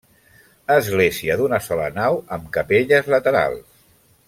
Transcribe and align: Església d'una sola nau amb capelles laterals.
Església 0.75 1.35
d'una 1.41 1.59
sola 1.67 1.91
nau 1.99 2.19
amb 2.39 2.49
capelles 2.59 3.13
laterals. 3.17 3.81